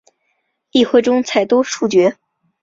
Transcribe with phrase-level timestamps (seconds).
[0.71, 2.17] 议会中采多数决。